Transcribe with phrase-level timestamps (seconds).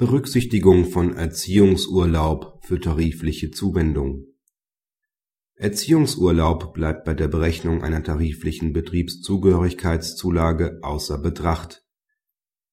[0.00, 4.26] Berücksichtigung von Erziehungsurlaub für tarifliche Zuwendung
[5.56, 11.82] Erziehungsurlaub bleibt bei der Berechnung einer tariflichen Betriebszugehörigkeitszulage außer Betracht.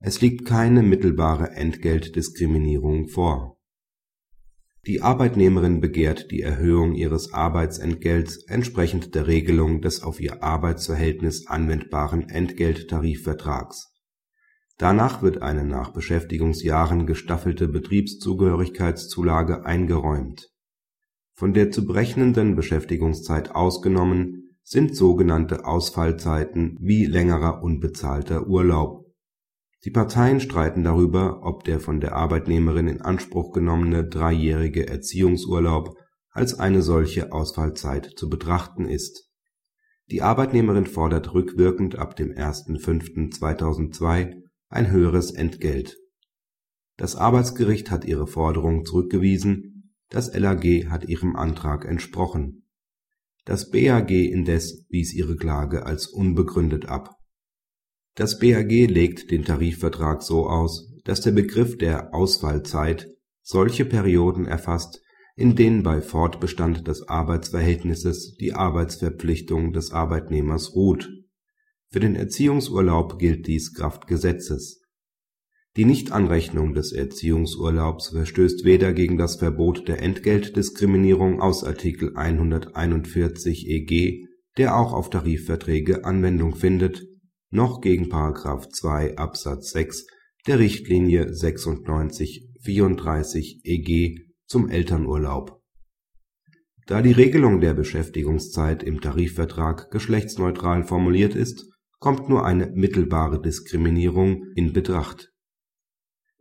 [0.00, 3.56] Es liegt keine mittelbare Entgeltdiskriminierung vor.
[4.86, 12.28] Die Arbeitnehmerin begehrt die Erhöhung ihres Arbeitsentgelts entsprechend der Regelung des auf ihr Arbeitsverhältnis anwendbaren
[12.28, 13.93] Entgelttarifvertrags
[14.76, 20.50] Danach wird eine nach Beschäftigungsjahren gestaffelte Betriebszugehörigkeitszulage eingeräumt.
[21.34, 29.04] Von der zu berechnenden Beschäftigungszeit ausgenommen sind sogenannte Ausfallzeiten wie längerer unbezahlter Urlaub.
[29.84, 35.98] Die Parteien streiten darüber, ob der von der Arbeitnehmerin in Anspruch genommene dreijährige Erziehungsurlaub
[36.30, 39.30] als eine solche Ausfallzeit zu betrachten ist.
[40.10, 44.43] Die Arbeitnehmerin fordert rückwirkend ab dem 1.5.2002
[44.74, 45.96] ein höheres Entgelt.
[46.96, 52.66] Das Arbeitsgericht hat ihre Forderung zurückgewiesen, das LAG hat ihrem Antrag entsprochen.
[53.44, 57.16] Das BAG indes wies ihre Klage als unbegründet ab.
[58.14, 63.08] Das BAG legt den Tarifvertrag so aus, dass der Begriff der Ausfallzeit
[63.42, 65.02] solche Perioden erfasst,
[65.36, 71.10] in denen bei Fortbestand des Arbeitsverhältnisses die Arbeitsverpflichtung des Arbeitnehmers ruht
[71.94, 74.82] für den Erziehungsurlaub gilt dies Kraft Gesetzes.
[75.76, 84.26] Die Nichtanrechnung des Erziehungsurlaubs verstößt weder gegen das Verbot der Entgeltdiskriminierung aus Artikel 141 EG,
[84.58, 87.06] der auch auf Tarifverträge Anwendung findet,
[87.50, 88.06] noch gegen§
[88.70, 90.08] 2 Absatz 6
[90.48, 94.16] der Richtlinie 96/34 EG
[94.46, 95.62] zum Elternurlaub.
[96.88, 101.70] Da die Regelung der Beschäftigungszeit im Tarifvertrag geschlechtsneutral formuliert ist
[102.04, 105.32] kommt nur eine mittelbare Diskriminierung in Betracht.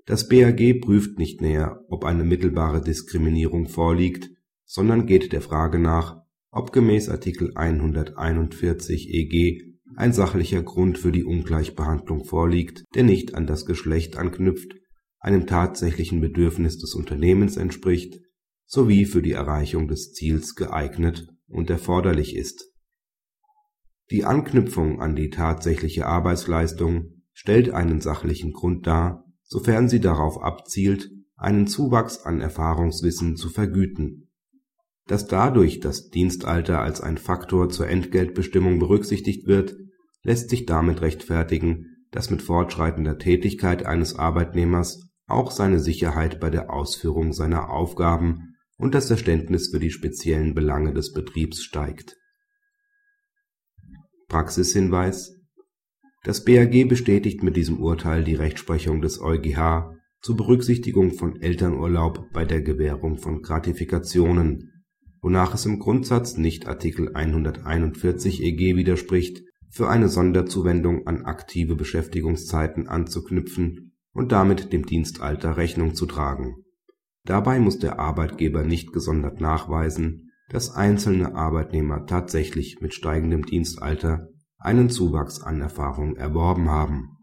[0.05, 4.29] Das BAG prüft nicht näher, ob eine mittelbare Diskriminierung vorliegt,
[4.65, 6.17] sondern geht der Frage nach,
[6.51, 9.61] ob gemäß Artikel 141 EG
[9.95, 14.75] ein sachlicher Grund für die Ungleichbehandlung vorliegt, der nicht an das Geschlecht anknüpft,
[15.19, 18.19] einem tatsächlichen Bedürfnis des Unternehmens entspricht
[18.65, 22.72] sowie für die Erreichung des Ziels geeignet und erforderlich ist
[24.11, 31.09] die Anknüpfung an die tatsächliche Arbeitsleistung stellt einen sachlichen Grund dar, sofern sie darauf abzielt,
[31.35, 34.29] einen Zuwachs an Erfahrungswissen zu vergüten.
[35.07, 39.75] Dass dadurch das Dienstalter als ein Faktor zur Entgeltbestimmung berücksichtigt wird,
[40.21, 46.71] lässt sich damit rechtfertigen, dass mit fortschreitender Tätigkeit eines Arbeitnehmers auch seine Sicherheit bei der
[46.71, 52.15] Ausführung seiner Aufgaben und das Verständnis für die speziellen Belange des Betriebs steigt
[54.33, 55.39] Praxishinweis
[56.23, 62.43] Das BAG bestätigt mit diesem Urteil die Rechtsprechung des EuGH zur Berücksichtigung von Elternurlaub bei
[62.43, 64.83] der Gewährung von Gratifikationen,
[65.21, 72.87] wonach es im Grundsatz nicht Artikel 141 EG widerspricht, für eine Sonderzuwendung an aktive Beschäftigungszeiten
[72.87, 76.55] anzuknüpfen und damit dem Dienstalter Rechnung zu tragen.
[77.23, 84.89] Dabei muss der Arbeitgeber nicht gesondert nachweisen dass einzelne Arbeitnehmer tatsächlich mit steigendem Dienstalter einen
[84.89, 87.09] Zuwachs an Erfahrung erworben haben